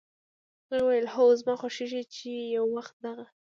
هغې 0.67 0.79
وویل: 0.83 1.07
"هو، 1.13 1.25
زما 1.39 1.53
خوښېږي 1.61 2.03
چې 2.15 2.29
یو 2.55 2.65
وخت 2.75 2.93
دغه 3.05 3.25